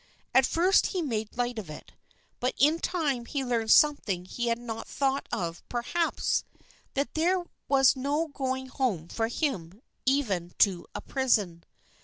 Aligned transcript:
At 0.33 0.47
first 0.47 0.87
he 0.87 1.03
made 1.03 1.37
light 1.37 1.59
of 1.59 1.69
it 1.69 1.91
but 2.39 2.55
in 2.57 2.79
time 2.79 3.27
he 3.27 3.45
learned 3.45 3.69
something 3.69 4.25
he 4.25 4.47
had 4.47 4.57
not 4.57 4.87
thought 4.87 5.27
of, 5.31 5.61
perhaps 5.69 6.43
that 6.95 7.13
there 7.13 7.43
was 7.67 7.95
no 7.95 8.29
going 8.29 8.65
home 8.65 9.09
for 9.09 9.27
him, 9.27 9.83
even 10.07 10.53
to 10.57 10.87
a 10.95 11.01
prison. 11.01 11.63